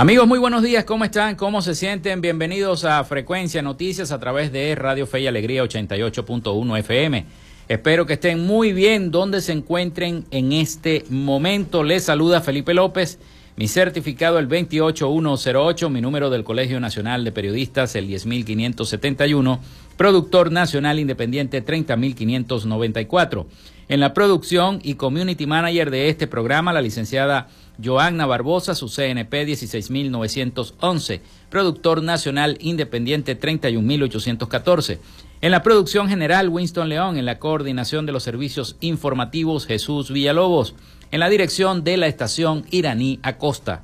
[0.00, 1.34] Amigos, muy buenos días, ¿cómo están?
[1.34, 2.20] ¿Cómo se sienten?
[2.20, 7.24] Bienvenidos a Frecuencia Noticias a través de Radio Fe y Alegría 88.1 FM.
[7.66, 11.82] Espero que estén muy bien donde se encuentren en este momento.
[11.82, 13.18] Les saluda Felipe López,
[13.56, 19.58] mi certificado el 28108, mi número del Colegio Nacional de Periodistas el 10571,
[19.96, 23.48] productor nacional independiente 30594.
[23.88, 27.48] En la producción y community manager de este programa, la licenciada
[27.82, 34.98] Joanna Barbosa, su CNP 16911, productor nacional independiente 31814.
[35.40, 37.16] En la producción general, Winston León.
[37.16, 40.74] En la coordinación de los servicios informativos, Jesús Villalobos.
[41.10, 43.82] En la dirección de la estación Iraní Acosta.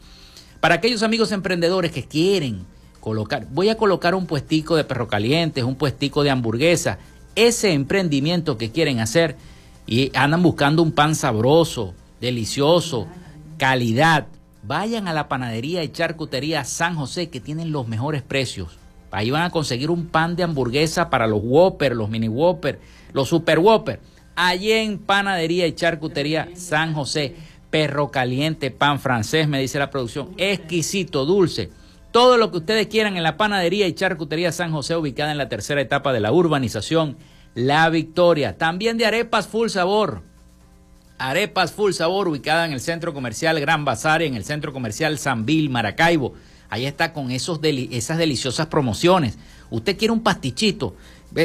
[0.61, 2.67] Para aquellos amigos emprendedores que quieren
[3.01, 6.99] colocar, voy a colocar un puestico de perro calientes, un puestico de hamburguesa,
[7.35, 9.37] ese emprendimiento que quieren hacer
[9.87, 13.07] y andan buscando un pan sabroso, delicioso,
[13.57, 14.27] calidad,
[14.65, 18.80] vayan a la panadería y charcutería San José que tienen los mejores precios.
[19.11, 22.81] Ahí van a conseguir un pan de hamburguesa para los Whopper, los mini Whopper,
[23.13, 24.01] los Super Whopper.
[24.37, 27.35] Allí en panadería y charcutería San José,
[27.71, 31.71] perro caliente, pan francés, me dice la producción, exquisito, dulce
[32.11, 35.49] todo lo que ustedes quieran en la panadería y charcutería San José, ubicada en la
[35.49, 37.17] tercera etapa de la urbanización
[37.55, 38.59] La Victoria.
[38.59, 40.23] También de arepas full sabor.
[41.19, 45.47] Arepas full sabor, ubicada en el centro comercial Gran Bazar, en el centro comercial San
[45.47, 46.35] Bill, Maracaibo.
[46.71, 49.37] Ahí está con esos esas deliciosas promociones.
[49.71, 50.95] Usted quiere un pastichito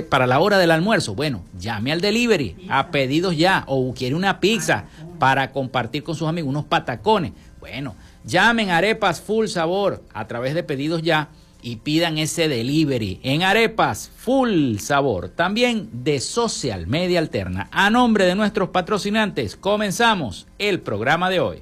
[0.09, 1.15] para la hora del almuerzo.
[1.15, 3.63] Bueno, llame al delivery, a pedidos ya.
[3.67, 4.85] O quiere una pizza
[5.19, 7.33] para compartir con sus amigos, unos patacones.
[7.59, 11.29] Bueno, Llamen Arepas Full Sabor a través de pedidos ya
[11.61, 17.69] y pidan ese delivery en Arepas Full Sabor, también de Social Media Alterna.
[17.71, 21.61] A nombre de nuestros patrocinantes, comenzamos el programa de hoy.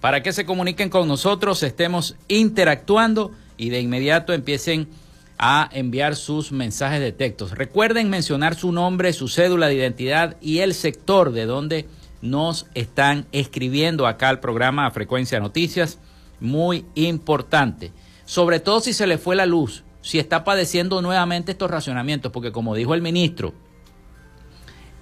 [0.00, 4.88] para que se comuniquen con nosotros, estemos interactuando y de inmediato empiecen
[5.36, 7.50] a enviar sus mensajes de textos.
[7.50, 11.86] Recuerden mencionar su nombre, su cédula de identidad y el sector de donde
[12.22, 15.98] nos están escribiendo acá al programa a Frecuencia Noticias.
[16.40, 17.92] Muy importante.
[18.24, 22.52] Sobre todo si se le fue la luz si está padeciendo nuevamente estos racionamientos, porque
[22.52, 23.52] como dijo el ministro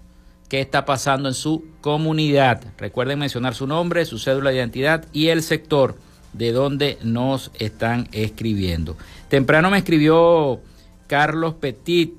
[0.50, 2.62] qué está pasando en su comunidad.
[2.78, 5.96] Recuerden mencionar su nombre, su cédula de identidad y el sector
[6.34, 8.98] de donde nos están escribiendo.
[9.30, 10.60] Temprano me escribió
[11.08, 12.14] Carlos Petit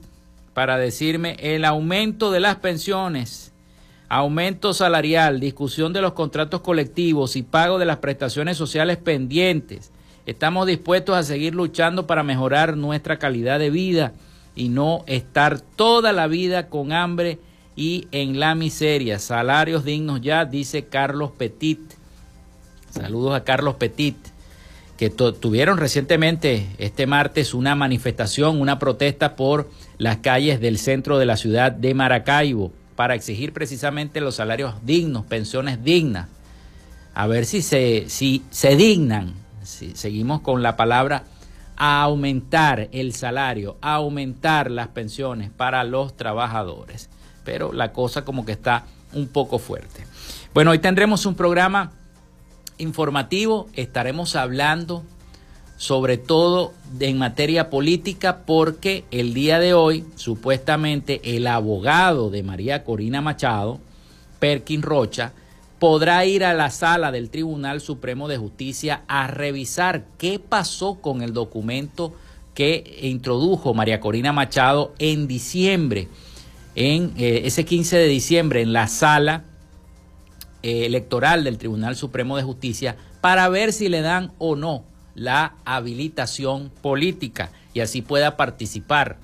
[0.54, 3.52] para decirme el aumento de las pensiones,
[4.08, 9.90] aumento salarial, discusión de los contratos colectivos y pago de las prestaciones sociales pendientes.
[10.26, 14.12] Estamos dispuestos a seguir luchando para mejorar nuestra calidad de vida
[14.54, 17.38] y no estar toda la vida con hambre
[17.74, 19.18] y en la miseria.
[19.18, 21.80] Salarios dignos ya, dice Carlos Petit.
[22.90, 24.16] Saludos a Carlos Petit
[25.02, 29.68] que tuvieron recientemente este martes una manifestación, una protesta por
[29.98, 35.24] las calles del centro de la ciudad de Maracaibo para exigir precisamente los salarios dignos,
[35.24, 36.28] pensiones dignas.
[37.14, 41.24] A ver si se, si se dignan, seguimos con la palabra,
[41.76, 47.08] a aumentar el salario, a aumentar las pensiones para los trabajadores.
[47.44, 50.06] Pero la cosa como que está un poco fuerte.
[50.54, 51.92] Bueno, hoy tendremos un programa
[52.78, 55.04] informativo estaremos hablando
[55.82, 62.84] sobre todo en materia política porque el día de hoy supuestamente el abogado de María
[62.84, 63.80] Corina Machado,
[64.38, 65.32] Perkin Rocha,
[65.80, 71.20] podrá ir a la sala del Tribunal Supremo de Justicia a revisar qué pasó con
[71.20, 72.14] el documento
[72.54, 76.06] que introdujo María Corina Machado en diciembre,
[76.76, 79.42] en eh, ese 15 de diciembre en la sala
[80.62, 85.54] eh, electoral del Tribunal Supremo de Justicia para ver si le dan o no la
[85.64, 89.18] habilitación política y así pueda participar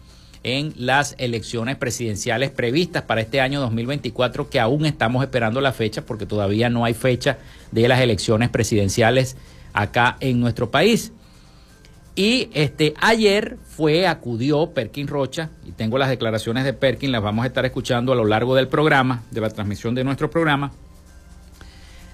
[0.44, 6.06] en las elecciones presidenciales previstas para este año 2024 que aún estamos esperando la fecha
[6.06, 7.38] porque todavía no hay fecha
[7.72, 9.36] de las elecciones presidenciales
[9.72, 11.12] acá en nuestro país.
[12.14, 17.44] Y este, ayer fue, acudió Perkin Rocha, y tengo las declaraciones de Perkin, las vamos
[17.44, 20.72] a estar escuchando a lo largo del programa, de la transmisión de nuestro programa,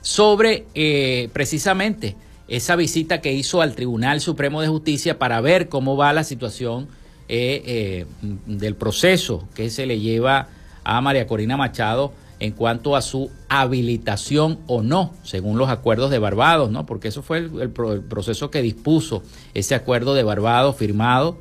[0.02, 2.16] sobre eh, precisamente
[2.48, 6.88] esa visita que hizo al Tribunal Supremo de Justicia para ver cómo va la situación
[7.28, 8.06] eh, eh,
[8.46, 10.48] del proceso que se le lleva
[10.84, 16.18] a María Corina Machado en cuanto a su habilitación o no, según los acuerdos de
[16.18, 16.84] Barbados, ¿no?
[16.84, 19.22] Porque eso fue el, proceso que dispuso
[19.54, 21.38] ese acuerdo de Barbados firmado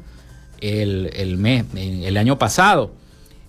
[0.61, 2.93] el, mes, el año pasado.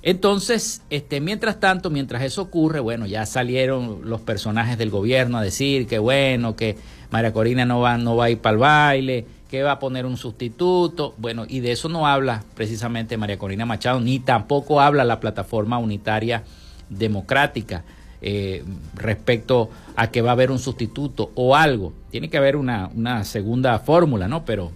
[0.02, 5.42] Entonces, este, mientras tanto, mientras eso ocurre, bueno, ya salieron los personajes del gobierno a
[5.42, 6.76] decir que bueno, que
[7.11, 10.06] María Corina no va, no va a ir para el baile, que va a poner
[10.06, 11.14] un sustituto.
[11.18, 15.78] Bueno, y de eso no habla precisamente María Corina Machado, ni tampoco habla la plataforma
[15.78, 16.42] unitaria
[16.88, 17.84] democrática
[18.20, 21.92] eh, respecto a que va a haber un sustituto o algo.
[22.11, 24.44] Tiene que haber una, segunda fórmula, ¿no?
[24.44, 24.73] Pero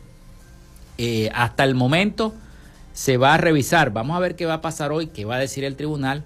[0.96, 2.34] eh, hasta el momento
[2.92, 3.90] se va a revisar.
[3.90, 6.24] Vamos a ver qué va a pasar hoy, qué va a decir el tribunal.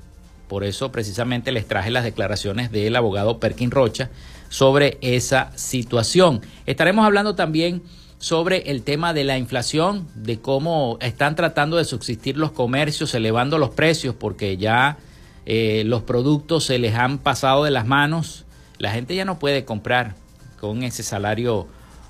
[0.48, 4.10] Por eso precisamente les traje las declaraciones del abogado Perkin Rocha
[4.52, 6.42] sobre esa situación.
[6.66, 7.82] Estaremos hablando también
[8.18, 13.56] sobre el tema de la inflación, de cómo están tratando de subsistir los comercios elevando
[13.56, 14.98] los precios porque ya
[15.46, 18.44] eh, los productos se les han pasado de las manos,
[18.76, 20.16] la gente ya no puede comprar
[20.60, 21.66] con ese salario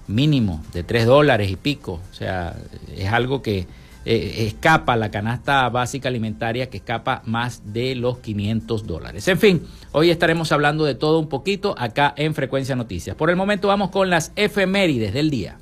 [0.09, 2.57] mínimo de 3 dólares y pico, o sea,
[2.97, 3.69] es algo que
[4.05, 9.29] eh, escapa la canasta básica alimentaria que escapa más de los 500 dólares.
[9.29, 13.17] En fin, hoy estaremos hablando de todo un poquito acá en Frecuencia Noticias.
[13.17, 15.59] Por el momento vamos con las efemérides del día.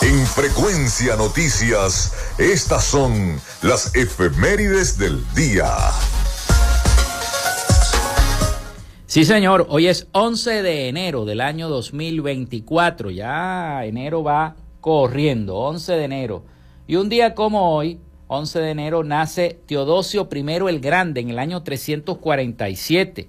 [0.00, 5.68] En Frecuencia Noticias, estas son las efemérides del día.
[9.06, 13.10] Sí, señor, hoy es 11 de enero del año 2024.
[13.10, 16.44] Ya enero va corriendo, 11 de enero.
[16.88, 21.38] Y un día como hoy, 11 de enero, nace Teodosio I el Grande en el
[21.38, 23.28] año 347,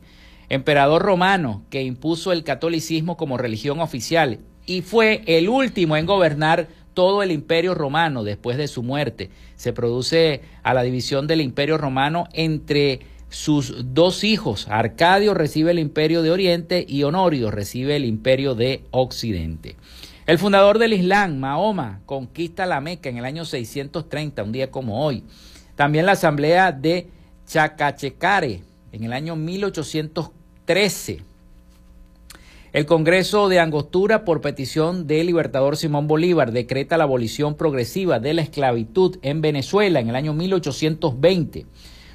[0.49, 6.67] emperador romano que impuso el catolicismo como religión oficial y fue el último en gobernar
[6.95, 9.29] todo el imperio romano después de su muerte.
[9.55, 14.67] Se produce a la división del imperio romano entre sus dos hijos.
[14.69, 19.75] Arcadio recibe el imperio de Oriente y Honorio recibe el imperio de Occidente.
[20.25, 25.05] El fundador del Islam, Mahoma, conquista la Meca en el año 630, un día como
[25.05, 25.23] hoy.
[25.75, 27.09] También la asamblea de
[27.45, 31.33] Chacachecare en el año 1813
[32.73, 38.33] el Congreso de Angostura, por petición del libertador Simón Bolívar, decreta la abolición progresiva de
[38.33, 41.67] la esclavitud en Venezuela en el año 1820.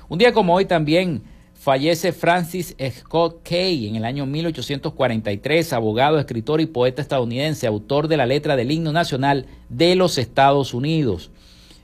[0.09, 1.23] Un día como hoy también
[1.69, 8.17] fallece Francis Scott Key en el año 1843, abogado, escritor y poeta estadounidense, autor de
[8.17, 11.31] la letra del himno nacional de los Estados Unidos.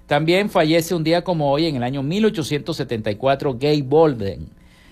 [0.06, 4.48] También fallece un día como hoy en el año 1874 Gay Bolden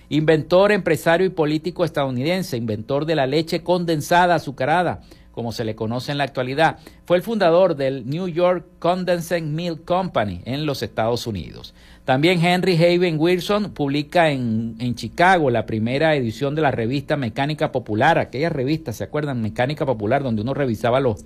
[0.09, 6.11] Inventor, empresario y político estadounidense, inventor de la leche condensada azucarada, como se le conoce
[6.11, 6.77] en la actualidad.
[7.05, 11.73] Fue el fundador del New York Condensing Milk Company en los Estados Unidos.
[12.05, 17.71] También Henry Haven Wilson publica en, en, Chicago la primera edición de la revista Mecánica
[17.71, 19.41] Popular, aquella revista, ¿se acuerdan?
[19.41, 21.23] Mecánica Popular, donde uno revisaba los,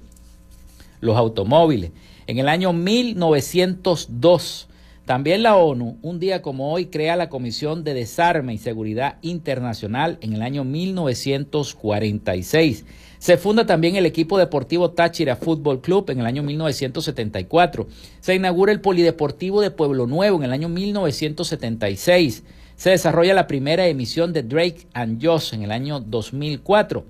[1.01, 1.91] los automóviles.
[2.27, 4.67] En el año 1902
[5.07, 10.17] también la ONU, un día como hoy, crea la Comisión de Desarme y Seguridad Internacional
[10.19, 12.83] en el año 1946.
[13.19, 17.87] Se funda también el equipo deportivo Táchira Fútbol Club en el año 1974.
[18.19, 22.43] Se inaugura el Polideportivo de Pueblo Nuevo en el año 1976.
[22.75, 27.05] Se desarrolla la primera emisión de Drake and Josh en el año 2004.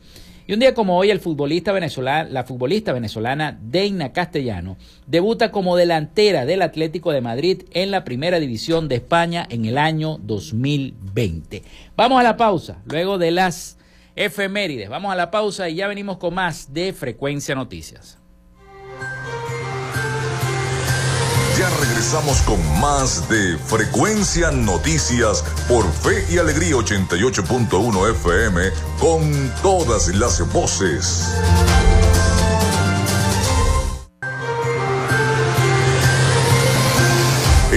[0.49, 5.75] Y un día como hoy, el futbolista venezolano, la futbolista venezolana Deina Castellano debuta como
[5.75, 11.63] delantera del Atlético de Madrid en la primera división de España en el año 2020.
[11.97, 13.76] Vamos a la pausa, luego de las
[14.17, 14.89] efemérides.
[14.89, 18.17] Vamos a la pausa y ya venimos con más de Frecuencia Noticias.
[21.57, 28.62] Ya regresamos con más de Frecuencia Noticias por Fe y Alegría 88.1 FM
[29.00, 31.36] con todas las voces.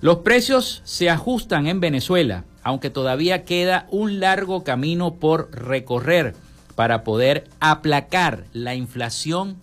[0.00, 6.34] Los precios se ajustan en Venezuela, aunque todavía queda un largo camino por recorrer
[6.74, 9.56] para poder aplacar la inflación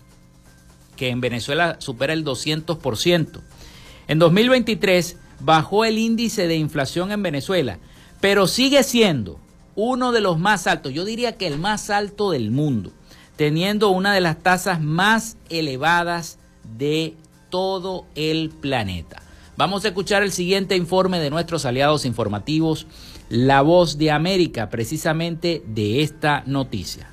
[0.96, 3.42] que en Venezuela supera el 200%.
[4.08, 7.80] En 2023 bajó el índice de inflación en Venezuela,
[8.22, 9.40] pero sigue siendo
[9.78, 12.92] uno de los más altos, yo diría que el más alto del mundo,
[13.36, 16.40] teniendo una de las tasas más elevadas
[16.78, 17.14] de
[17.52, 19.22] todo el planeta.
[19.56, 22.88] Vamos a escuchar el siguiente informe de nuestros aliados informativos,
[23.30, 27.12] La Voz de América, precisamente de esta noticia.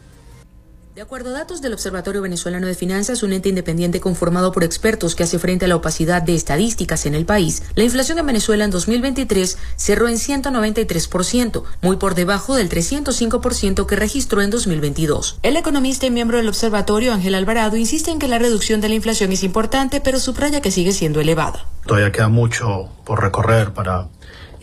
[0.95, 5.17] De acuerdo a datos del Observatorio Venezolano de Finanzas, un ente independiente conformado por expertos
[5.17, 8.65] que hace frente a la opacidad de estadísticas en el país, la inflación en Venezuela
[8.65, 15.41] en 2023 cerró en 193%, muy por debajo del 305% que registró en 2022.
[15.43, 18.95] El economista y miembro del observatorio, Ángel Alvarado, insiste en que la reducción de la
[18.95, 21.67] inflación es importante, pero subraya que sigue siendo elevada.
[21.87, 24.07] Todavía queda mucho por recorrer para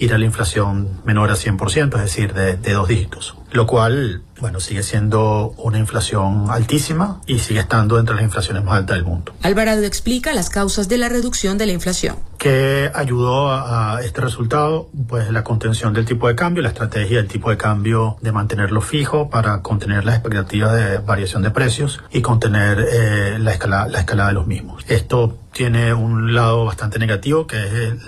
[0.02, 4.60] ir a la inflación menor a 100%, es decir, de, dos dígitos, lo cual bueno,
[4.60, 9.32] sigue siendo una inflación altísima y sigue estando entre las inflaciones más altas del mundo.
[9.44, 12.16] Alvarado explica las causas de la reducción de la inflación.
[12.42, 14.90] ¿Qué ayudó a, este resultado?
[15.08, 18.82] Pues la contención del tipo de cambio, la estrategia del tipo de cambio de mantenerlo
[18.82, 24.00] fijo para contener las expectativas de variación de precios y contener eh, la, escala, la
[24.00, 24.84] escalada de los mismos.
[24.88, 28.00] Esto tiene un lado bastante negativo, que es el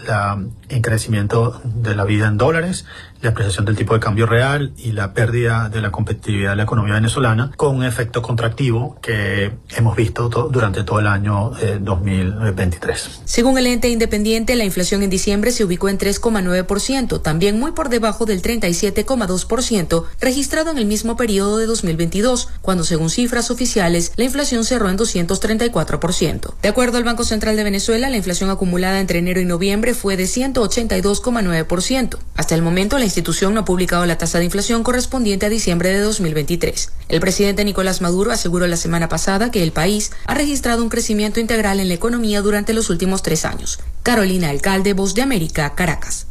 [0.70, 2.88] encarecimiento de la vida en dólares,
[3.24, 6.64] la apreciación del tipo de cambio real y la pérdida de la competitividad de la
[6.64, 11.80] economía venezolana, con un efecto contractivo que hemos visto to durante todo el año eh,
[11.82, 13.22] 2023.
[13.24, 17.90] Según el ente independiente, la inflación en diciembre se ubicó en 3,9%, también muy por
[17.90, 24.26] debajo del 37,2% registrado en el mismo periodo de 2022, cuando según cifras oficiales la
[24.26, 26.54] inflación cerró en 234%.
[26.62, 30.18] De acuerdo al Banco Central de Venezuela, la inflación acumulada entre enero y noviembre fue
[30.18, 32.18] de 182,9%.
[32.36, 35.90] Hasta el momento, la institución no ha publicado la tasa de inflación correspondiente a diciembre
[35.90, 36.92] de 2023.
[37.10, 41.40] El presidente Nicolás Maduro aseguró la semana pasada que el país ha registrado un crecimiento
[41.40, 43.80] integral en la economía durante los últimos tres años.
[44.02, 46.26] Carolina Alcalde, Voz de América, Caracas.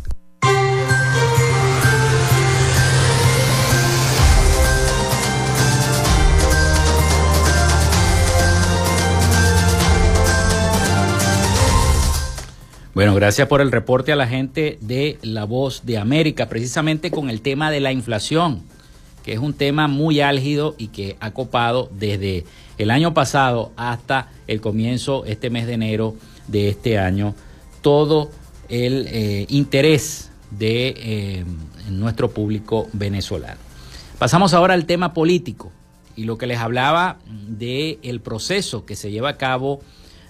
[12.94, 17.30] Bueno, gracias por el reporte a la gente de La Voz de América, precisamente con
[17.30, 18.64] el tema de la inflación,
[19.24, 22.44] que es un tema muy álgido y que ha copado desde
[22.76, 26.16] el año pasado hasta el comienzo, este mes de enero
[26.48, 27.34] de este año,
[27.80, 28.30] todo
[28.68, 31.44] el eh, interés de eh,
[31.88, 33.60] nuestro público venezolano.
[34.18, 35.72] Pasamos ahora al tema político
[36.14, 37.16] y lo que les hablaba
[37.48, 39.80] del el proceso que se lleva a cabo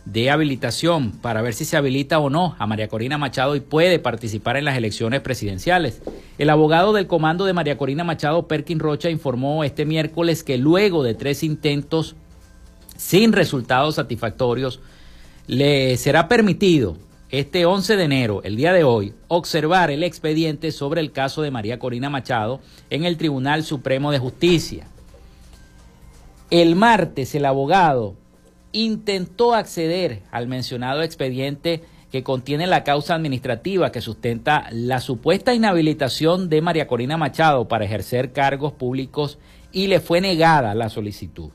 [0.05, 3.99] de habilitación para ver si se habilita o no a María Corina Machado y puede
[3.99, 6.03] participar en las elecciones presidenciales.
[6.39, 11.03] El abogado del comando de María Corina Machado, Perkin Rocha, informó este miércoles que luego
[11.03, 12.17] de tres intentos
[12.97, 14.81] sin resultados satisfactorios,
[15.47, 16.97] le será permitido
[17.31, 21.51] este 11 de enero, el día de hoy, observar el expediente sobre el caso de
[21.51, 22.61] María Corina Machado
[22.91, 24.87] en el Tribunal Supremo de Justicia.
[26.51, 28.15] El martes, el abogado
[28.73, 36.51] intentó acceder al mencionado expediente que contiene la causa administrativa que sustenta la supuesta inhabilitación
[36.51, 39.39] de María Corina Machado para ejercer cargos públicos
[39.73, 41.51] y le fue negada la solicitud.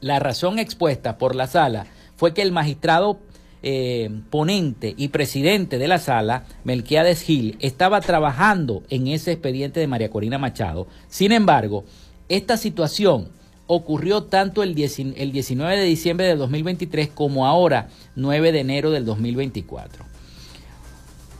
[0.00, 3.20] La razón expuesta por la sala fue que el magistrado
[3.62, 9.86] eh, ponente y presidente de la sala, Melquiades Gil, estaba trabajando en ese expediente de
[9.86, 10.86] María Corina Machado.
[11.08, 11.84] Sin embargo,
[12.28, 13.30] esta situación
[13.66, 20.04] ocurrió tanto el, 19 de diciembre del 2023 como ahora, 9 de enero del 2024.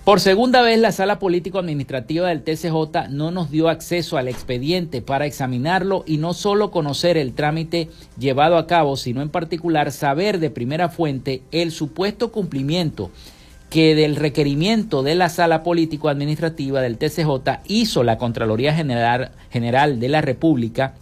[0.05, 5.25] Por segunda vez, la sala político-administrativa del TCJ no nos dio acceso al expediente para
[5.25, 10.51] examinarlo y no solo conocer el trámite llevado a cabo, sino en particular saber de
[10.51, 13.11] primera fuente el supuesto cumplimiento
[13.71, 20.09] que del requerimiento de la sala político-administrativa del TCJ hizo la Contraloría General, General de
[20.11, 20.95] la República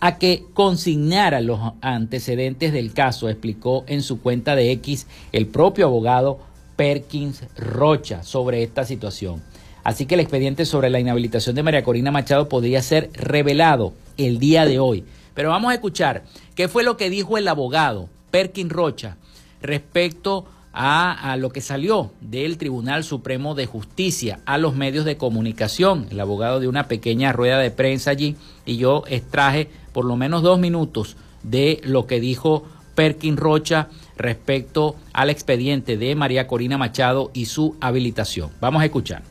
[0.00, 5.86] a que consignara los antecedentes del caso, explicó en su cuenta de X el propio
[5.86, 6.38] abogado
[6.76, 9.42] Perkins Rocha sobre esta situación.
[9.82, 14.38] Así que el expediente sobre la inhabilitación de María Corina Machado podría ser revelado el
[14.38, 15.04] día de hoy.
[15.34, 19.16] Pero vamos a escuchar qué fue lo que dijo el abogado Perkins Rocha
[19.62, 25.16] respecto a, a, lo que salió del Tribunal Supremo de Justicia a los medios de
[25.16, 26.08] comunicación.
[26.10, 30.42] El abogado de una pequeña rueda de prensa allí y yo extraje por lo menos
[30.42, 37.30] dos minutos de lo que dijo Perkin Rocha respecto al expediente de María Corina Machado
[37.32, 38.50] y su habilitación.
[38.60, 39.22] Vamos a escuchar.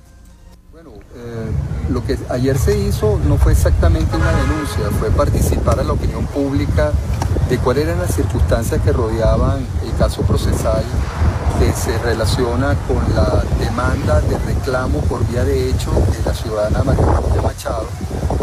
[0.71, 5.84] Bueno, eh, lo que ayer se hizo no fue exactamente una denuncia, fue participar a
[5.84, 6.91] la opinión pública
[7.49, 10.84] de cuáles eran las circunstancias que rodeaban el caso procesal
[11.60, 16.84] que se relaciona con la demanda de reclamo por vía de hecho que la ciudadana
[16.84, 17.88] María Corina Machado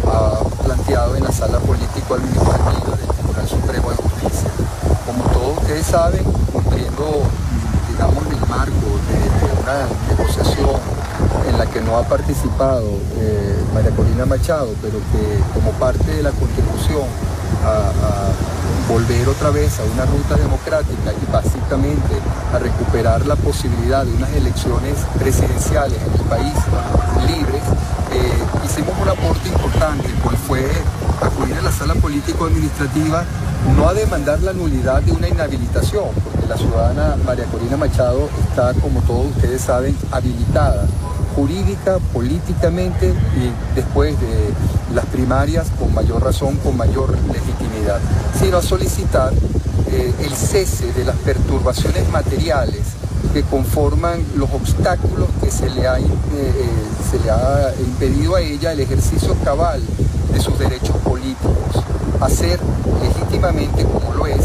[0.06, 4.50] ha planteado en la sala político-administrativa del Tribunal Supremo de Justicia.
[5.06, 7.22] Como todos ustedes saben, cumpliendo,
[7.90, 10.80] digamos, el marco de, una negociación
[11.48, 16.22] en la que no ha participado eh, María Corina Machado, pero que como parte de
[16.22, 17.04] la contribución
[17.64, 17.92] a,
[18.88, 22.14] volver otra vez a una ruta democrática y básicamente
[22.52, 26.52] a recuperar la posibilidad de unas elecciones presidenciales en el país
[27.26, 27.62] libres,
[28.12, 28.32] eh,
[28.66, 30.66] hicimos un aporte importante, cual fue
[31.22, 33.24] acudir a la sala político-administrativa
[33.76, 38.74] no a demandar la nulidad de una inhabilitación, porque la ciudadana María Corina Machado está,
[38.74, 40.86] como todos ustedes saben, habilitada
[41.34, 48.00] jurídica, políticamente y después de las primarias con mayor razón, con mayor legitimidad,
[48.38, 49.32] sino a solicitar
[49.90, 52.80] eh, el cese de las perturbaciones materiales
[53.32, 56.68] que conforman los obstáculos que se le, ha, eh, eh,
[57.10, 59.82] se le ha impedido a ella el ejercicio cabal
[60.32, 61.84] de sus derechos políticos,
[62.20, 62.60] a ser
[63.02, 64.42] legítimamente como lo es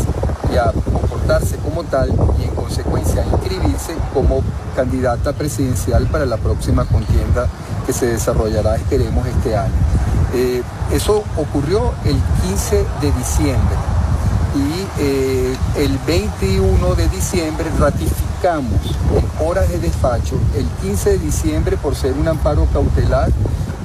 [0.51, 4.41] y a comportarse como tal y en consecuencia a inscribirse como
[4.75, 7.47] candidata presidencial para la próxima contienda
[7.86, 9.73] que se desarrollará, esperemos, este año.
[10.33, 13.75] Eh, eso ocurrió el 15 de diciembre
[14.55, 18.81] y eh, el 21 de diciembre ratificamos
[19.15, 23.29] en horas de despacho, el 15 de diciembre por ser un amparo cautelar,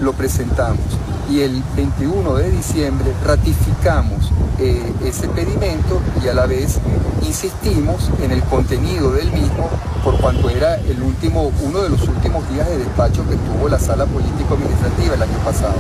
[0.01, 0.85] lo presentamos
[1.31, 4.22] y el 21 de diciembre ratificamos
[4.59, 6.79] eh, ese pedimento y a la vez
[7.27, 9.71] insistimos en el contenido del mismo
[10.03, 13.79] por cuanto era el último, uno de los últimos días de despacho que tuvo la
[13.79, 15.77] sala político-administrativa el año pasado.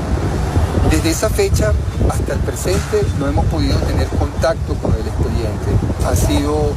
[0.90, 1.72] Desde esa fecha
[2.08, 5.70] hasta el presente no hemos podido tener contacto con el expediente.
[6.06, 6.72] Han sido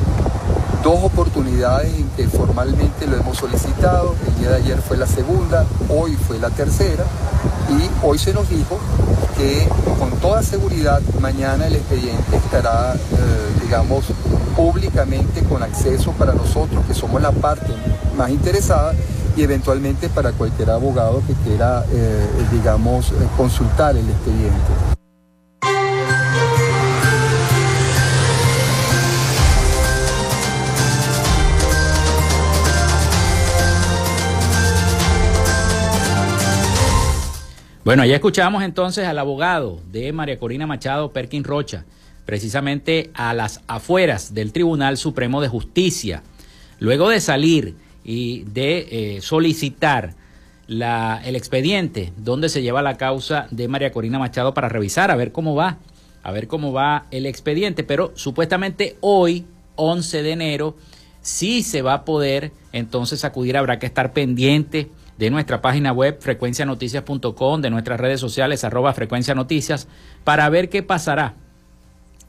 [0.86, 4.14] dos oportunidades en que formalmente lo hemos solicitado.
[4.28, 7.04] El día de ayer fue la segunda, hoy fue la tercera
[7.72, 8.78] y hoy se nos dijo
[9.36, 9.68] que
[9.98, 12.98] con toda seguridad mañana el expediente estará, eh,
[13.64, 14.06] digamos,
[14.56, 17.74] públicamente con acceso para nosotros, que somos la parte
[18.16, 18.94] más interesada,
[19.36, 24.95] y eventualmente para cualquier abogado que quiera, eh, digamos, consultar el expediente.
[37.86, 41.86] Bueno, ya escuchamos entonces al abogado de María Corina Machado, Perkin Rocha,
[42.26, 46.24] precisamente a las afueras del Tribunal Supremo de Justicia.
[46.80, 50.16] Luego de salir y de eh, solicitar
[50.66, 55.16] la, el expediente donde se lleva la causa de María Corina Machado para revisar, a
[55.16, 55.78] ver cómo va,
[56.24, 59.46] a ver cómo va el expediente, pero supuestamente hoy,
[59.76, 60.76] 11 de enero,
[61.22, 66.18] sí se va a poder entonces acudir, habrá que estar pendiente de nuestra página web
[66.20, 69.88] frecuencianoticias.com, de nuestras redes sociales arroba frecuencia noticias,
[70.24, 71.36] para ver qué pasará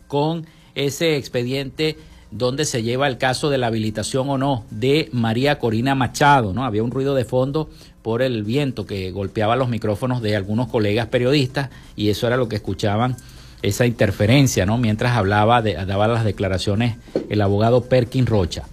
[0.09, 1.97] con ese expediente
[2.31, 6.65] donde se lleva el caso de la habilitación o no de María Corina Machado, ¿no?
[6.65, 7.71] Había un ruido de fondo
[8.03, 12.49] por el viento que golpeaba los micrófonos de algunos colegas periodistas y eso era lo
[12.49, 13.17] que escuchaban
[13.63, 14.77] esa interferencia, ¿no?
[14.77, 16.97] Mientras hablaba daba las declaraciones
[17.29, 18.65] el abogado Perkin Rocha.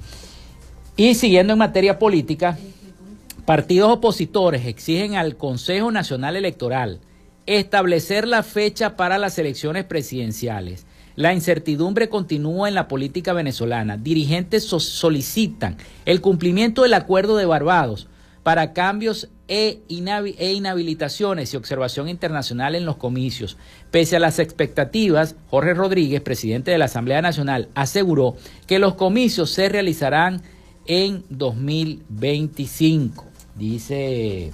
[0.95, 2.57] Y siguiendo en materia política,
[3.45, 7.01] Partidos opositores exigen al Consejo Nacional Electoral
[7.45, 10.85] establecer la fecha para las elecciones presidenciales.
[11.17, 13.97] La incertidumbre continúa en la política venezolana.
[13.97, 15.75] Dirigentes solicitan
[16.05, 18.07] el cumplimiento del acuerdo de Barbados
[18.43, 23.57] para cambios e, e, inhabilitaciones y observación internacional en los comicios.
[23.91, 29.49] Pese a las expectativas, Jorge Rodríguez, presidente de la Asamblea Nacional, aseguró que los comicios
[29.49, 30.41] se realizarán
[30.85, 34.51] en 2025 dice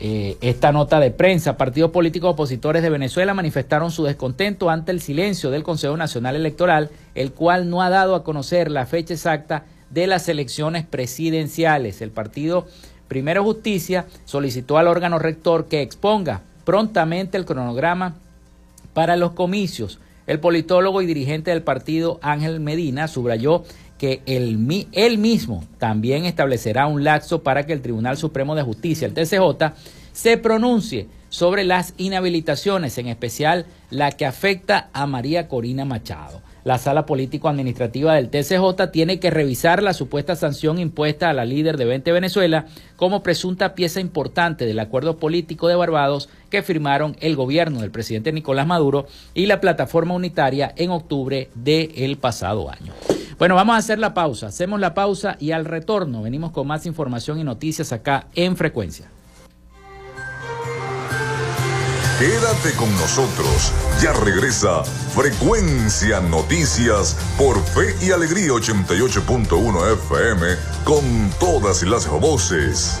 [0.00, 1.56] eh, esta nota de prensa.
[1.56, 6.90] Partidos políticos opositores de Venezuela manifestaron su descontento ante el silencio del Consejo Nacional Electoral,
[7.14, 12.00] el cual no ha dado a conocer la fecha exacta de las elecciones presidenciales.
[12.02, 12.66] El partido
[13.08, 18.14] Primero Justicia solicitó al órgano rector que exponga prontamente el cronograma
[18.94, 19.98] para los comicios.
[20.26, 23.64] El politólogo y dirigente del partido Ángel Medina subrayó
[24.02, 24.58] que él,
[25.16, 29.74] mismo también establecerá un laxo para que el Tribunal Supremo de Justicia, el TCJ,
[30.12, 36.78] se pronuncie sobre las inhabilitaciones, en especial la que afecta a María Corina Machado la
[36.78, 41.84] sala político-administrativa del TCJ tiene que revisar la supuesta sanción impuesta a la líder de
[41.84, 47.80] 20 Venezuela como presunta pieza importante del acuerdo político de Barbados que firmaron el gobierno
[47.80, 52.92] del presidente Nicolás Maduro y la plataforma unitaria en octubre del pasado año.
[53.38, 54.48] Bueno, vamos a hacer la pausa.
[54.48, 59.10] Hacemos la pausa y al retorno venimos con más información y noticias acá en frecuencia.
[62.22, 63.72] Quédate con nosotros.
[64.00, 70.46] Ya regresa Frecuencia Noticias por Fe y Alegría 88.1 FM
[70.84, 73.00] con todas las voces.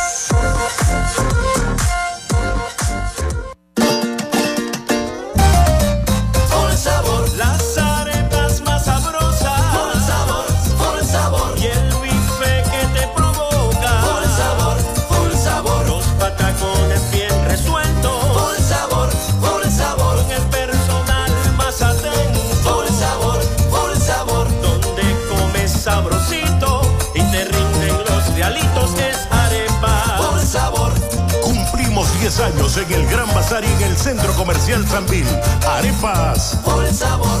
[32.41, 35.25] Años en el Gran Bazar y en el Centro Comercial Sanvil.
[35.67, 36.59] Arepas.
[36.63, 37.40] Por sabor.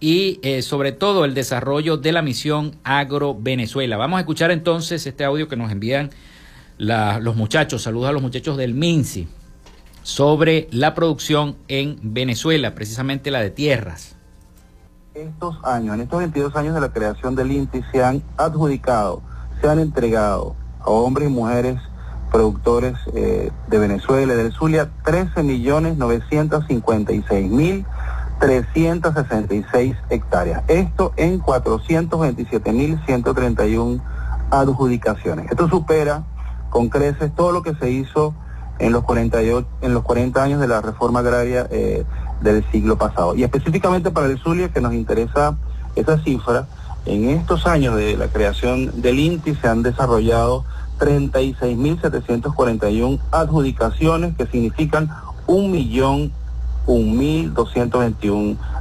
[0.00, 3.98] y eh, sobre todo el desarrollo de la misión Agro Venezuela.
[3.98, 6.10] Vamos a escuchar entonces este audio que nos envían
[6.78, 9.28] los muchachos, saludos a los muchachos del MINSI,
[10.02, 14.16] sobre la producción en Venezuela, precisamente la de tierras.
[15.12, 19.20] Estos años, en estos 22 años de la creación del INTI, se han adjudicado,
[19.60, 21.78] se han entregado a hombres y mujeres
[22.30, 27.84] productores eh, de Venezuela y del Zulia 13 millones 956 mil
[28.40, 30.62] 366 hectáreas.
[30.66, 34.02] Esto en 427 mil 131
[34.50, 35.50] adjudicaciones.
[35.50, 36.24] Esto supera
[36.70, 38.34] con creces todo lo que se hizo
[38.78, 42.04] en los 48, en los 40 años de la reforma agraria eh,
[42.40, 43.34] del siglo pasado.
[43.34, 45.56] Y específicamente para el Zulia, que nos interesa
[45.94, 46.66] esa cifra,
[47.06, 50.64] en estos años de la creación del INTI se han desarrollado
[50.98, 55.10] 36.741 adjudicaciones que significan
[55.46, 56.32] un millón,
[56.86, 57.52] un mil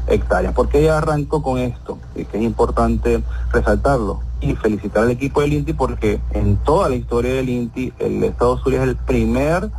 [0.07, 0.53] hectáreas.
[0.53, 1.97] ¿Por qué arranco con esto?
[2.13, 7.33] que es importante resaltarlo y felicitar al equipo del INTI porque en toda la historia
[7.33, 9.69] del INTI el Estado Zulia es el primer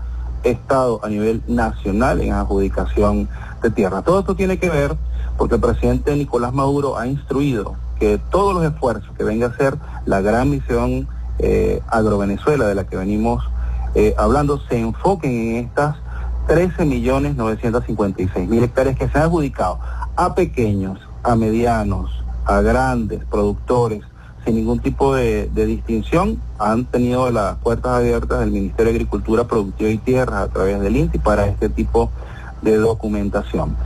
[0.42, 3.28] estado a nivel nacional en adjudicación
[3.62, 4.02] de tierra.
[4.02, 4.96] Todo esto tiene que ver
[5.37, 9.76] porque el presidente Nicolás Maduro ha instruido que todos los esfuerzos que venga a ser
[10.06, 13.42] la gran misión eh, Agrovenezuela de la que venimos
[13.94, 15.96] eh, hablando se enfoquen en estas
[16.50, 19.78] 13 millones 956 mil hectáreas que se han adjudicado
[20.16, 24.02] a pequeños, a medianos, a grandes productores,
[24.44, 29.90] sin ningún tipo de, distinción, han tenido las puertas abiertas del Ministerio de Agricultura, Productiva
[29.90, 32.10] y Tierra a través del INTI para este tipo
[32.62, 33.76] de documentación.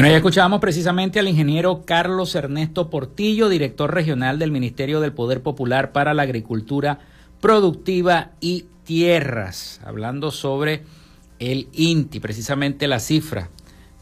[0.00, 5.42] Bueno, ya escuchábamos precisamente al ingeniero Carlos Ernesto Portillo, director regional del Ministerio del Poder
[5.42, 7.00] Popular para la Agricultura
[7.38, 10.84] Productiva y Tierras, hablando sobre
[11.38, 13.50] el INTI, precisamente la cifra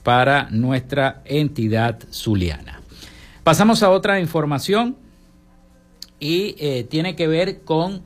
[0.05, 2.81] para nuestra entidad zuliana.
[3.43, 4.95] Pasamos a otra información
[6.21, 8.05] y eh, tiene que ver con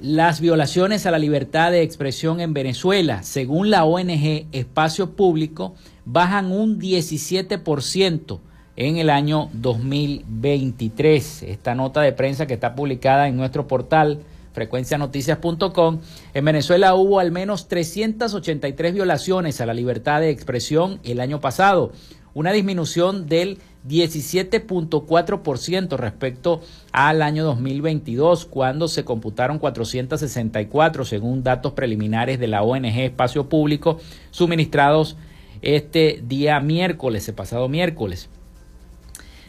[0.00, 3.22] las violaciones a la libertad de expresión en Venezuela.
[3.22, 5.76] Según la ONG Espacio Público,
[6.12, 8.40] bajan un 17%
[8.76, 11.44] en el año 2023.
[11.44, 14.20] Esta nota de prensa que está publicada en nuestro portal
[14.52, 16.00] frecuencianoticias.com,
[16.34, 21.92] en Venezuela hubo al menos 383 violaciones a la libertad de expresión el año pasado,
[22.34, 32.40] una disminución del 17.4% respecto al año 2022, cuando se computaron 464, según datos preliminares
[32.40, 34.00] de la ONG Espacio Público,
[34.32, 35.16] suministrados
[35.62, 38.28] este día miércoles, el pasado miércoles.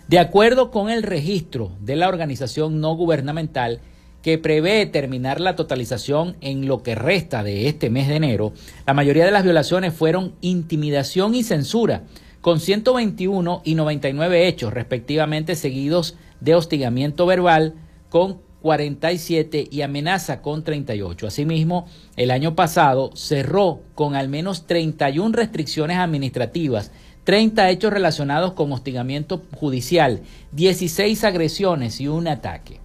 [0.07, 3.79] De acuerdo con el registro de la organización no gubernamental,
[4.21, 8.53] que prevé terminar la totalización en lo que resta de este mes de enero,
[8.85, 12.03] la mayoría de las violaciones fueron intimidación y censura,
[12.41, 17.75] con 121 y 99 hechos respectivamente seguidos de hostigamiento verbal
[18.09, 21.27] con 47 y amenaza con 38.
[21.27, 26.91] Asimismo, el año pasado cerró con al menos 31 restricciones administrativas,
[27.23, 30.21] 30 hechos relacionados con hostigamiento judicial,
[30.53, 32.79] 16 agresiones y un ataque.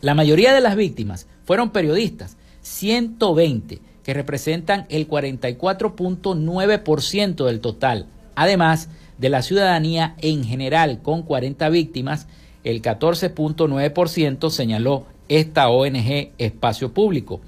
[0.00, 8.88] La mayoría de las víctimas fueron periodistas, 120, que representan el 44.9% del total, además
[9.18, 12.26] de la ciudadanía en general, con 40 víctimas,
[12.64, 17.40] el 14.9% señaló esta ONG Espacio Público.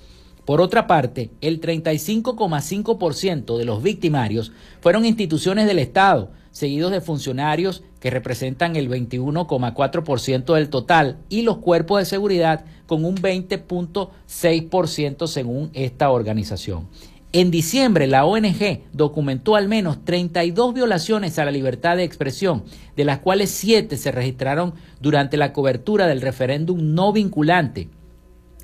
[0.44, 7.82] Por otra parte, el 35,5% de los victimarios fueron instituciones del Estado, seguidos de funcionarios
[7.98, 15.70] que representan el 21,4% del total y los cuerpos de seguridad con un 20.6% según
[15.74, 16.86] esta organización.
[17.38, 22.64] En diciembre, la ONG documentó al menos 32 violaciones a la libertad de expresión,
[22.96, 24.72] de las cuales 7 se registraron
[25.02, 27.90] durante la cobertura del referéndum no vinculante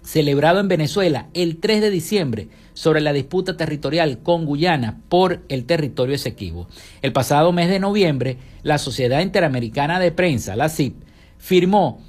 [0.03, 5.67] celebrado en Venezuela el 3 de diciembre sobre la disputa territorial con Guyana por el
[5.67, 6.67] territorio Esequibo.
[7.03, 10.97] El pasado mes de noviembre, la Sociedad Interamericana de Prensa, la CIP,
[11.37, 12.01] firmó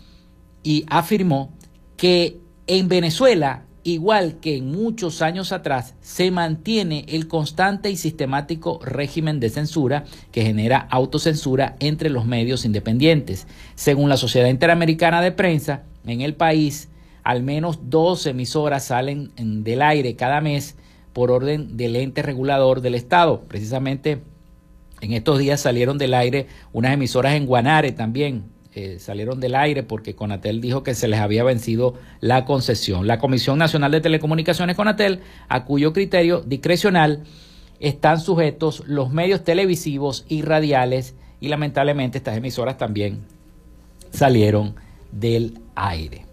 [0.64, 1.52] y afirmó
[1.98, 8.80] que en Venezuela igual que en muchos años atrás, se mantiene el constante y sistemático
[8.84, 13.48] régimen de censura que genera autocensura entre los medios independientes.
[13.76, 16.90] Según la Sociedad Interamericana de Prensa, en el país
[17.24, 19.32] al menos dos emisoras salen
[19.64, 20.76] del aire cada mes
[21.14, 23.44] por orden del ente regulador del Estado.
[23.48, 24.22] Precisamente
[25.02, 28.46] en estos días salieron del aire unas emisoras en Guanare también,
[28.76, 33.06] eh, salieron del aire porque Conatel dijo que se les había vencido la concesión.
[33.06, 37.24] La Comisión Nacional de Telecomunicaciones Conatel, a cuyo criterio discrecional
[37.80, 43.20] están sujetos los medios televisivos y radiales y lamentablemente estas emisoras también
[44.12, 44.76] salieron
[45.12, 46.26] del aire.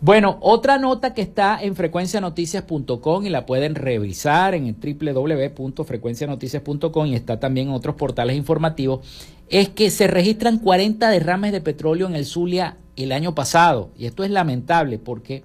[0.00, 7.40] Bueno, otra nota que está en frecuencianoticias.com y la pueden revisar en www.frecuencianoticias.com y está
[7.40, 9.00] también en otros portales informativos,
[9.48, 13.90] es que se registran 40 derrames de petróleo en el Zulia el año pasado.
[13.96, 15.42] Y esto es lamentable porque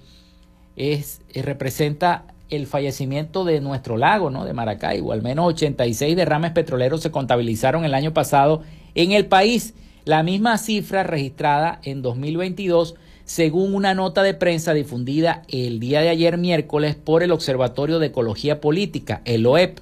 [0.76, 4.44] es, eh, representa el fallecimiento de nuestro lago, ¿no?
[4.44, 5.12] De Maracaibo.
[5.12, 8.62] Al menos 86 derrames petroleros se contabilizaron el año pasado
[8.94, 9.74] en el país.
[10.04, 16.08] La misma cifra registrada en 2022 según una nota de prensa difundida el día de
[16.08, 19.78] ayer miércoles por el Observatorio de Ecología Política, el OEP.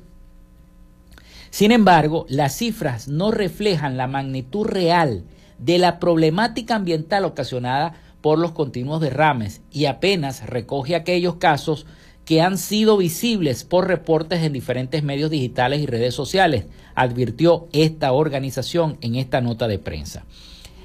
[1.51, 5.25] Sin embargo, las cifras no reflejan la magnitud real
[5.59, 11.87] de la problemática ambiental ocasionada por los continuos derrames y apenas recoge aquellos casos
[12.25, 18.13] que han sido visibles por reportes en diferentes medios digitales y redes sociales, advirtió esta
[18.13, 20.25] organización en esta nota de prensa.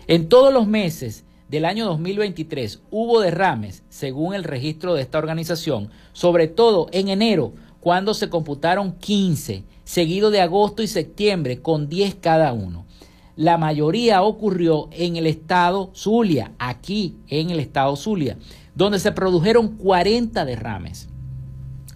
[0.07, 5.91] En todos los meses del año 2023 hubo derrames, según el registro de esta organización,
[6.13, 7.53] sobre todo en enero,
[7.85, 12.87] cuando se computaron 15, seguido de agosto y septiembre, con 10 cada uno.
[13.35, 18.39] La mayoría ocurrió en el estado Zulia, aquí en el estado Zulia,
[18.73, 21.09] donde se produjeron 40 derrames.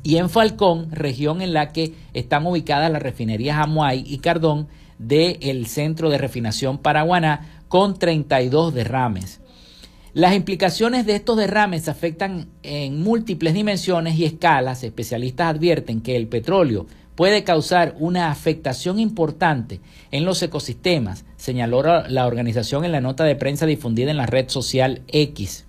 [0.03, 4.67] Y en Falcón, región en la que están ubicadas las refinerías Amuay y Cardón
[4.99, 9.41] del Centro de Refinación Paraguaná, con 32 derrames.
[10.13, 14.83] Las implicaciones de estos derrames afectan en múltiples dimensiones y escalas.
[14.83, 22.25] Especialistas advierten que el petróleo puede causar una afectación importante en los ecosistemas, señaló la
[22.25, 25.65] organización en la nota de prensa difundida en la red social X.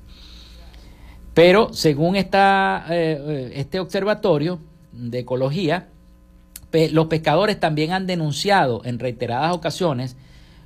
[1.34, 4.60] Pero según esta, eh, este observatorio
[4.92, 5.88] de ecología,
[6.92, 10.16] los pescadores también han denunciado en reiteradas ocasiones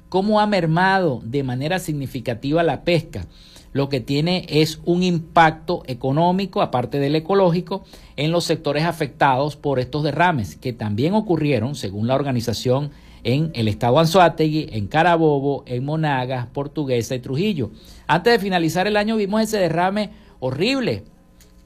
[0.08, 3.26] cómo ha mermado de manera significativa la pesca,
[3.74, 7.84] lo que tiene es un impacto económico, aparte del ecológico,
[8.16, 12.92] en los sectores afectados por estos derrames, que también ocurrieron, según la organización,
[13.24, 17.70] en el estado Anzoátegui, en Carabobo, en Monagas, Portuguesa y Trujillo.
[18.06, 21.02] Antes de finalizar el año vimos ese derrame horrible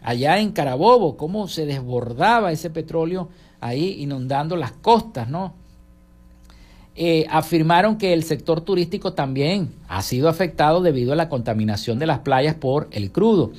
[0.03, 3.29] allá en Carabobo, cómo se desbordaba ese petróleo
[3.61, 5.53] ahí inundando las costas, ¿no?
[7.01, 12.07] Eh, afirmaron que el sector turístico también ha sido afectado debido a la contaminación de
[12.07, 13.53] las playas por el crudo.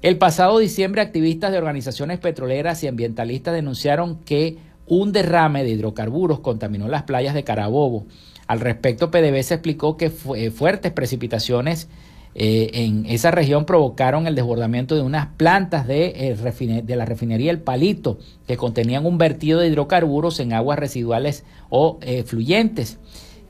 [0.00, 4.56] El pasado diciembre, activistas de organizaciones petroleras y ambientalistas denunciaron que
[4.86, 8.06] un derrame de hidrocarburos contaminó las playas de Carabobo.
[8.46, 11.88] Al respecto, PDVSA explicó que fuertes precipitaciones
[12.36, 17.52] eh, en esa región provocaron el desbordamiento de unas plantas de, eh, de, la refinería
[17.52, 18.18] El Palito
[18.48, 22.98] que contenían un vertido de hidrocarburos en aguas residuales o eh, fluyentes,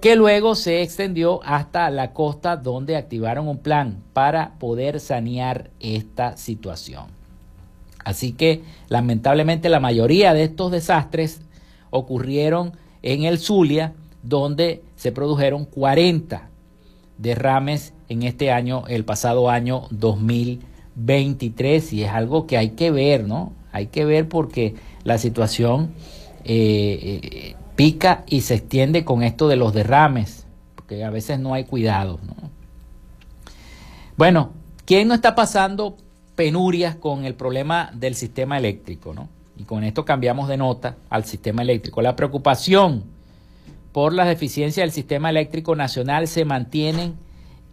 [0.02, 6.36] que luego se extendió hasta la costa donde activaron un plan para poder sanear esta
[6.36, 7.06] situación.
[8.04, 8.60] Así que
[8.90, 11.40] lamentablemente la mayoría de estos desastres
[11.88, 16.50] ocurrieron en el Zulia, donde se produjeron 40
[17.16, 23.26] derrames en este año, el pasado año 2023, y es algo que hay que ver,
[23.26, 23.52] ¿no?
[23.72, 25.92] Hay que ver porque la situación
[26.44, 31.54] eh, eh, pica y se extiende con esto de los derrames, porque a veces no
[31.54, 32.34] hay cuidado, ¿no?
[34.16, 34.52] Bueno,
[34.84, 35.96] ¿quién no está pasando
[36.36, 39.28] penurias con el problema del sistema eléctrico, ¿no?
[39.56, 42.02] Y con esto cambiamos de nota al sistema eléctrico.
[42.02, 43.04] La preocupación
[43.92, 47.14] por las deficiencias del sistema eléctrico nacional se mantienen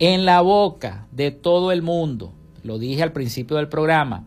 [0.02, 2.34] en la boca de todo el mundo.
[2.64, 4.26] Lo dije al principio del programa.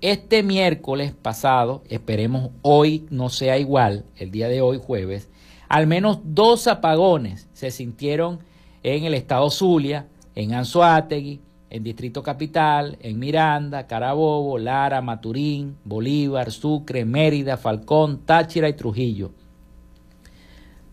[0.00, 5.30] Este miércoles pasado, esperemos hoy no sea igual, el día de hoy jueves,
[5.68, 8.40] al menos dos apagones se sintieron
[8.82, 16.50] en el estado Zulia, en Anzoátegui, en Distrito Capital, en Miranda, Carabobo, Lara, Maturín, Bolívar,
[16.50, 19.30] Sucre, Mérida, Falcón, Táchira y Trujillo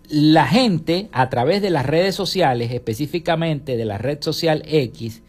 [0.09, 5.21] la gente a través de las redes sociales, específicamente de la red social X,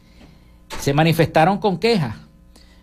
[0.79, 2.17] se manifestaron con quejas.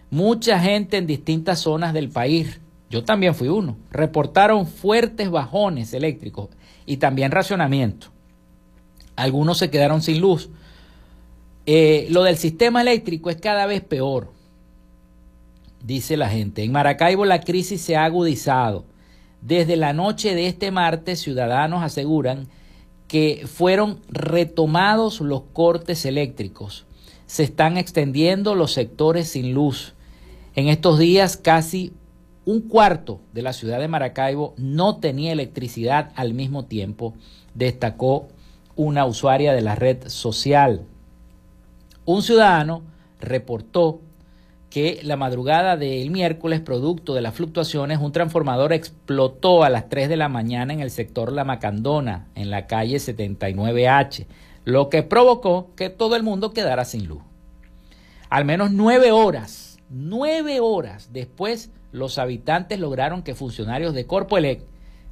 [0.10, 6.50] Mucha gente en distintas zonas del país, yo también fui uno, reportaron fuertes bajones eléctricos
[6.86, 8.08] y también racionamiento.
[9.16, 10.50] Algunos se quedaron sin luz.
[11.66, 14.32] Eh, lo del sistema eléctrico es cada vez peor,
[15.84, 16.64] dice la gente.
[16.64, 18.86] En Maracaibo la crisis se ha agudizado.
[19.42, 22.48] Desde la noche de este martes, ciudadanos aseguran
[23.08, 26.86] que fueron retomados los cortes eléctricos.
[27.28, 29.94] Se están extendiendo los sectores sin luz.
[30.56, 31.94] En estos días casi
[32.46, 37.14] un cuarto de la ciudad de Maracaibo no tenía electricidad al mismo tiempo,
[37.54, 38.28] destacó
[38.76, 40.84] una usuaria de la red social.
[42.06, 42.84] Un ciudadano
[43.20, 44.02] reportó
[44.76, 50.10] que la madrugada del miércoles, producto de las fluctuaciones, un transformador explotó a las 3
[50.10, 54.26] de la mañana en el sector La Macandona, en la calle 79H,
[54.66, 57.22] lo que provocó que todo el mundo quedara sin luz.
[58.30, 64.62] Al menos nueve horas, nueve horas después, los habitantes lograron que funcionarios de Corpoelec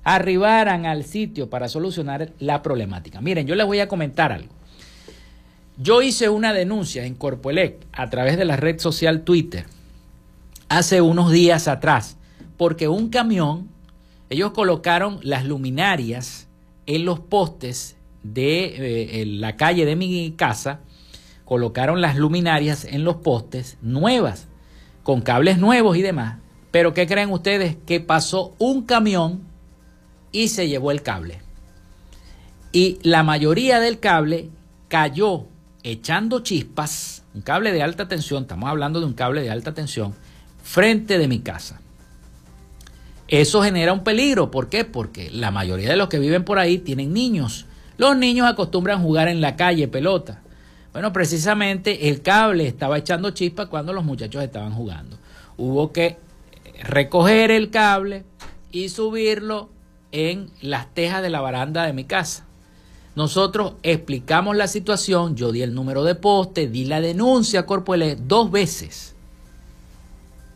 [0.03, 3.21] arribaran al sitio para solucionar la problemática.
[3.21, 4.53] Miren, yo les voy a comentar algo.
[5.77, 9.65] Yo hice una denuncia en Corpoelec a través de la red social Twitter
[10.69, 12.17] hace unos días atrás,
[12.57, 13.69] porque un camión,
[14.29, 16.47] ellos colocaron las luminarias
[16.85, 20.79] en los postes de eh, la calle de mi casa,
[21.45, 24.47] colocaron las luminarias en los postes nuevas,
[25.01, 26.37] con cables nuevos y demás.
[26.71, 27.77] Pero ¿qué creen ustedes?
[27.85, 29.41] Que pasó un camión
[30.31, 31.41] y se llevó el cable.
[32.71, 34.49] Y la mayoría del cable
[34.87, 35.45] cayó
[35.83, 40.13] echando chispas, un cable de alta tensión, estamos hablando de un cable de alta tensión,
[40.63, 41.81] frente de mi casa.
[43.27, 44.85] Eso genera un peligro, ¿por qué?
[44.85, 47.65] Porque la mayoría de los que viven por ahí tienen niños.
[47.97, 50.41] Los niños acostumbran jugar en la calle pelota.
[50.91, 55.17] Bueno, precisamente el cable estaba echando chispas cuando los muchachos estaban jugando.
[55.57, 56.17] Hubo que
[56.83, 58.23] recoger el cable
[58.71, 59.69] y subirlo
[60.11, 62.45] en las tejas de la baranda de mi casa.
[63.15, 68.17] Nosotros explicamos la situación, yo di el número de poste, di la denuncia a Corpoelec
[68.19, 69.15] dos veces.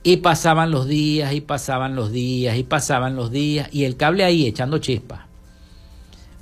[0.02, 4.24] Y pasaban los días, y pasaban los días, y pasaban los días, y el cable
[4.24, 5.22] ahí echando chispas.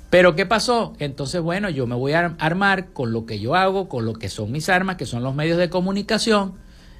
[0.08, 0.94] Pero ¿qué pasó?
[1.00, 4.28] Entonces, bueno, yo me voy a armar con lo que yo hago, con lo que
[4.30, 6.54] son mis armas, que son los medios de comunicación,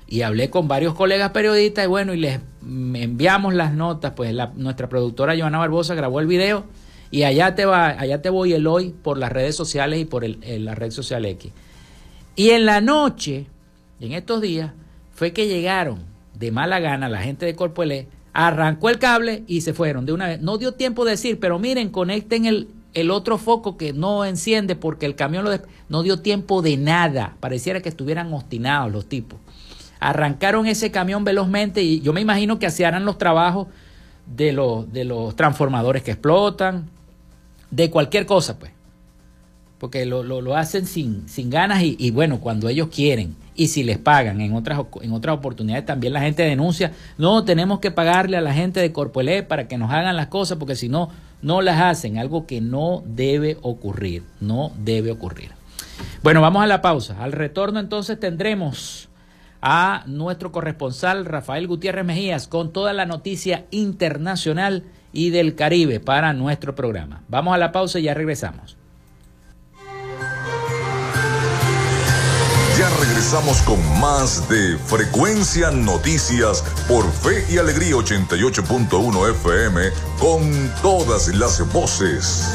[0.08, 4.88] y hablé con varios colegas periodistas, y bueno, y les enviamos las notas, pues nuestra
[4.88, 6.64] productora Joana Barbosa grabó el video,
[7.10, 10.24] y allá te, va, allá te voy el hoy por las redes sociales y por
[10.24, 11.52] el, la red social X.
[12.34, 13.46] Y en la noche,
[14.00, 14.72] en estos días,
[15.14, 16.00] fue que llegaron
[16.34, 20.26] de mala gana la gente de Corpoelé, arrancó el cable y se fueron de una
[20.26, 20.40] vez.
[20.40, 24.76] No dio tiempo de decir, pero miren, conecten el, el otro foco que no enciende
[24.76, 25.50] porque el camión lo
[25.88, 27.36] no dio tiempo de nada.
[27.40, 29.38] Pareciera que estuvieran obstinados los tipos.
[30.00, 33.68] Arrancaron ese camión velozmente y yo me imagino que hacían los trabajos
[34.26, 36.90] de los, de los transformadores que explotan,
[37.70, 38.72] de cualquier cosa, pues.
[39.78, 43.98] Porque lo, lo, hacen sin, sin ganas y, bueno, cuando ellos quieren y si les
[43.98, 48.40] pagan en otras, en otras oportunidades también la gente denuncia, no, tenemos que pagarle a
[48.40, 51.10] la gente de Corpoelé para que nos hagan las cosas porque si no,
[51.42, 55.50] no las hacen, algo que no debe ocurrir, no debe ocurrir.
[56.22, 57.22] Bueno, vamos a la pausa.
[57.22, 59.08] Al retorno entonces tendremos
[59.60, 64.84] a nuestro corresponsal Rafael Gutiérrez Mejías con toda la noticia internacional
[65.16, 67.22] y del Caribe para nuestro programa.
[67.28, 68.76] Vamos a la pausa y ya regresamos.
[72.78, 79.80] Ya regresamos con más de Frecuencia Noticias por Fe y Alegría 88.1 FM
[80.20, 82.54] con todas las voces.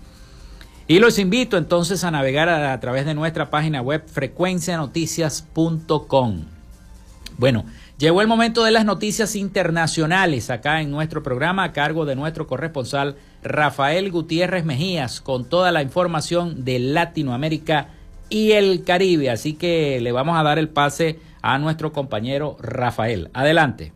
[0.88, 6.46] Y los invito entonces a navegar a, a través de nuestra página web frecuencianoticias.com.
[7.38, 7.66] Bueno,
[8.00, 12.48] Llegó el momento de las noticias internacionales acá en nuestro programa a cargo de nuestro
[12.48, 17.90] corresponsal Rafael Gutiérrez Mejías con toda la información de Latinoamérica
[18.30, 19.30] y el Caribe.
[19.30, 23.32] Así que le vamos a dar el pase a nuestro compañero Rafael.
[23.34, 23.92] Adelante.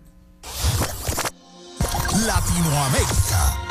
[2.28, 3.63] Latinoamérica.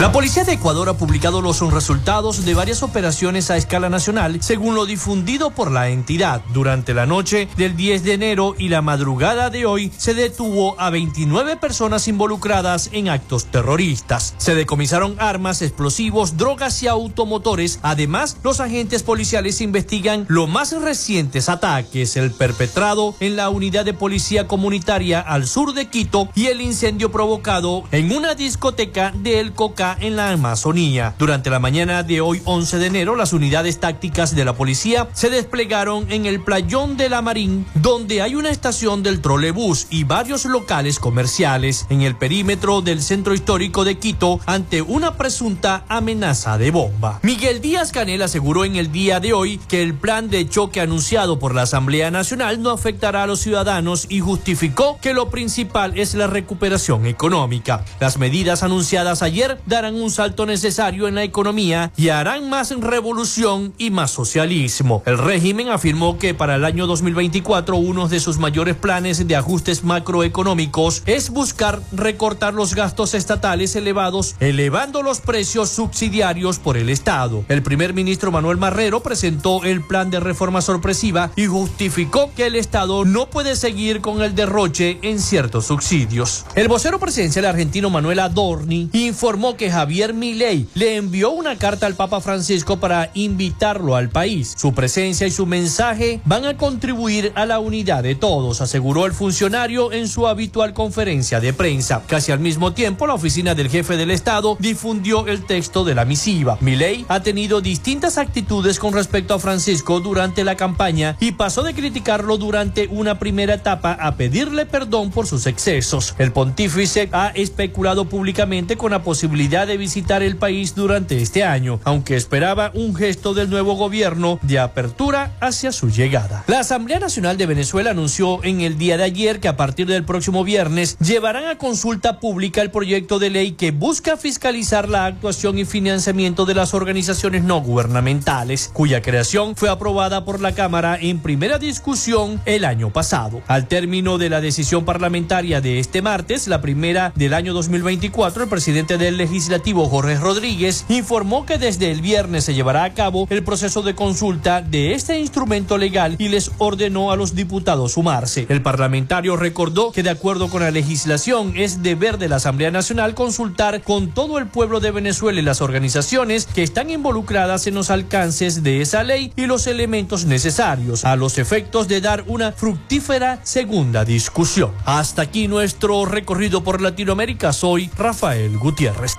[0.00, 4.76] La policía de Ecuador ha publicado los resultados de varias operaciones a escala nacional, según
[4.76, 6.40] lo difundido por la entidad.
[6.54, 10.90] Durante la noche del 10 de enero y la madrugada de hoy se detuvo a
[10.90, 14.34] 29 personas involucradas en actos terroristas.
[14.38, 17.80] Se decomisaron armas, explosivos, drogas y automotores.
[17.82, 23.94] Además, los agentes policiales investigan los más recientes ataques, el perpetrado en la unidad de
[23.94, 29.87] policía comunitaria al sur de Quito y el incendio provocado en una discoteca del Coca
[30.00, 31.14] en la Amazonía.
[31.18, 35.30] Durante la mañana de hoy 11 de enero, las unidades tácticas de la policía se
[35.30, 40.44] desplegaron en el playón de la Marín, donde hay una estación del trolebús y varios
[40.44, 46.70] locales comerciales en el perímetro del centro histórico de Quito ante una presunta amenaza de
[46.70, 47.20] bomba.
[47.22, 51.38] Miguel Díaz Canel aseguró en el día de hoy que el plan de choque anunciado
[51.38, 56.14] por la Asamblea Nacional no afectará a los ciudadanos y justificó que lo principal es
[56.14, 57.84] la recuperación económica.
[58.00, 63.72] Las medidas anunciadas ayer darán un salto necesario en la economía y harán más revolución
[63.78, 65.02] y más socialismo.
[65.06, 69.84] El régimen afirmó que para el año 2024 uno de sus mayores planes de ajustes
[69.84, 77.44] macroeconómicos es buscar recortar los gastos estatales elevados, elevando los precios subsidiarios por el Estado.
[77.48, 82.56] El primer ministro Manuel Marrero presentó el plan de reforma sorpresiva y justificó que el
[82.56, 86.44] Estado no puede seguir con el derroche en ciertos subsidios.
[86.54, 91.94] El vocero presidencial argentino Manuel Adorni informó que Javier Milei le envió una carta al
[91.94, 94.54] Papa Francisco para invitarlo al país.
[94.56, 99.12] Su presencia y su mensaje van a contribuir a la unidad de todos, aseguró el
[99.12, 102.02] funcionario en su habitual conferencia de prensa.
[102.06, 106.04] Casi al mismo tiempo, la oficina del jefe del Estado difundió el texto de la
[106.04, 106.58] misiva.
[106.60, 111.74] Milei ha tenido distintas actitudes con respecto a Francisco durante la campaña y pasó de
[111.74, 116.14] criticarlo durante una primera etapa a pedirle perdón por sus excesos.
[116.18, 121.80] El pontífice ha especulado públicamente con la posibilidad de visitar el país durante este año,
[121.84, 126.44] aunque esperaba un gesto del nuevo gobierno de apertura hacia su llegada.
[126.46, 130.04] La Asamblea Nacional de Venezuela anunció en el día de ayer que a partir del
[130.04, 135.58] próximo viernes llevarán a consulta pública el proyecto de ley que busca fiscalizar la actuación
[135.58, 141.20] y financiamiento de las organizaciones no gubernamentales, cuya creación fue aprobada por la Cámara en
[141.20, 143.42] primera discusión el año pasado.
[143.46, 148.48] Al término de la decisión parlamentaria de este martes, la primera del año 2024, el
[148.48, 153.28] presidente del legislativo Legislativo Jorge Rodríguez informó que desde el viernes se llevará a cabo
[153.30, 158.46] el proceso de consulta de este instrumento legal y les ordenó a los diputados sumarse.
[158.48, 163.14] El parlamentario recordó que de acuerdo con la legislación es deber de la Asamblea Nacional
[163.14, 167.90] consultar con todo el pueblo de Venezuela y las organizaciones que están involucradas en los
[167.90, 173.38] alcances de esa ley y los elementos necesarios a los efectos de dar una fructífera
[173.44, 174.72] segunda discusión.
[174.84, 177.52] Hasta aquí nuestro recorrido por Latinoamérica.
[177.52, 179.14] Soy Rafael Gutiérrez.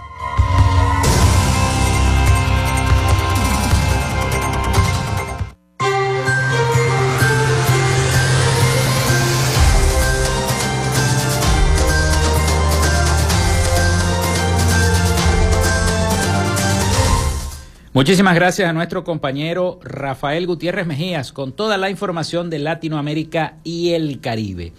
[18.00, 23.90] Muchísimas gracias a nuestro compañero Rafael Gutiérrez Mejías con toda la información de Latinoamérica y
[23.92, 24.72] el Caribe.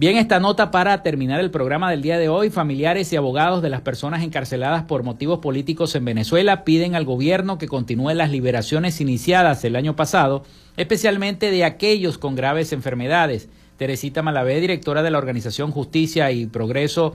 [0.00, 2.48] Bien, esta nota para terminar el programa del día de hoy.
[2.48, 7.58] Familiares y abogados de las personas encarceladas por motivos políticos en Venezuela piden al gobierno
[7.58, 10.42] que continúe las liberaciones iniciadas el año pasado,
[10.78, 13.50] especialmente de aquellos con graves enfermedades.
[13.76, 17.14] Teresita Malavé, directora de la organización Justicia y Progreso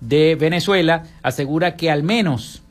[0.00, 2.62] de Venezuela, asegura que al menos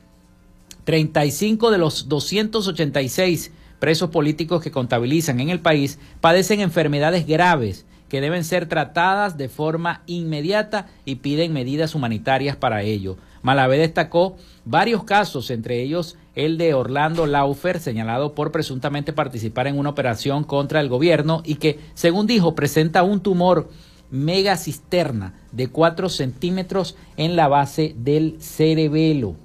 [0.85, 8.19] 35 de los 286 presos políticos que contabilizan en el país padecen enfermedades graves que
[8.19, 13.15] deben ser tratadas de forma inmediata y piden medidas humanitarias para ello.
[13.41, 14.35] Malavé destacó
[14.65, 20.43] varios casos, entre ellos el de Orlando Laufer, señalado por presuntamente participar en una operación
[20.43, 23.69] contra el gobierno y que, según dijo, presenta un tumor
[24.09, 29.37] megacisterna de 4 centímetros en la base del cerebelo.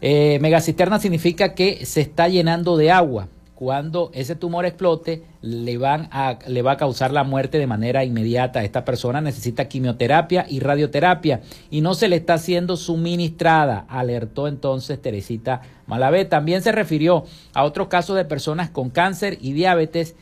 [0.00, 3.26] Eh, megacisterna significa que se está llenando de agua.
[3.60, 6.08] Cuando ese tumor explote, le, van
[6.46, 8.64] le va a causar la muerte de manera inmediata.
[8.64, 15.02] Esta persona necesita quimioterapia y radioterapia y no se le está siendo suministrada, alertó entonces
[15.02, 16.24] Teresita Malavé.
[16.24, 20.16] También se refirió a otros casos de personas con cáncer y diabetes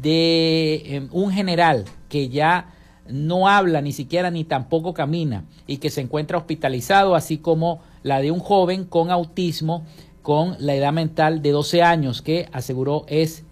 [0.00, 2.72] de em, un general que ya
[3.06, 8.22] no habla ni siquiera ni tampoco camina y que se encuentra hospitalizado, así como la
[8.22, 9.84] de un joven con autismo
[10.28, 13.46] con la edad mental de 12 años que aseguró es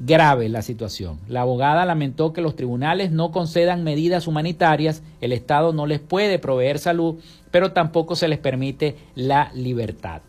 [0.00, 1.20] grave la situación.
[1.28, 6.38] La abogada lamentó que los tribunales no concedan medidas humanitarias, el Estado no les puede
[6.38, 7.16] proveer salud,
[7.50, 10.22] pero tampoco se les permite la libertad.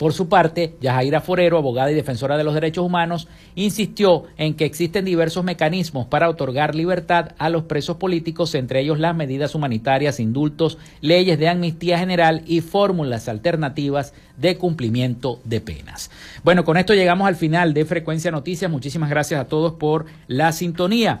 [0.00, 4.64] Por su parte, Yajaira Forero, abogada y defensora de los derechos humanos, insistió en que
[4.64, 10.18] existen diversos mecanismos para otorgar libertad a los presos políticos, entre ellos las medidas humanitarias,
[10.18, 16.10] indultos, leyes de amnistía general y fórmulas alternativas de cumplimiento de penas.
[16.44, 18.70] Bueno, con esto llegamos al final de Frecuencia Noticias.
[18.70, 21.20] Muchísimas gracias a todos por la sintonía.